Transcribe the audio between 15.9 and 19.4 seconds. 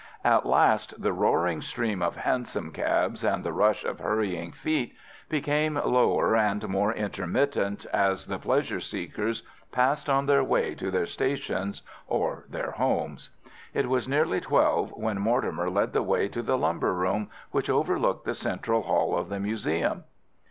the way to the lumber room which overlooked the central hall of the